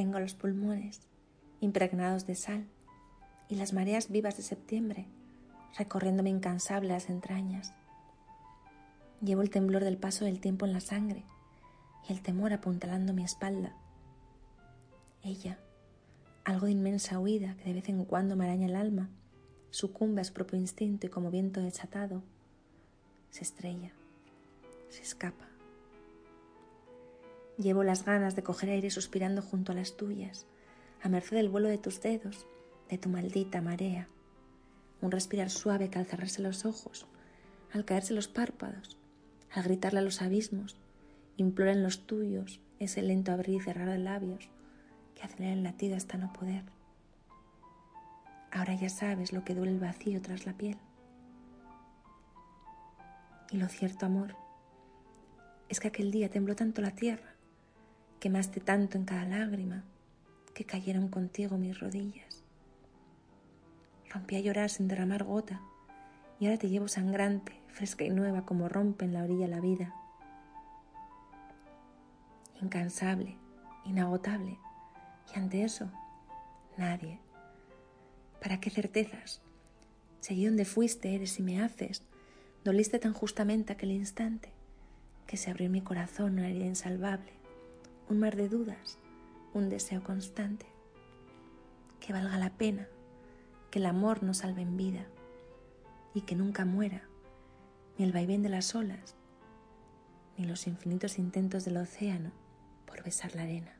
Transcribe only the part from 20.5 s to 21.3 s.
instinto y como